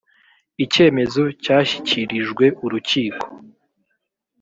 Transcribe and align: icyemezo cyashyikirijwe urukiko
icyemezo 0.63 1.21
cyashyikirijwe 1.43 2.45
urukiko 2.65 3.25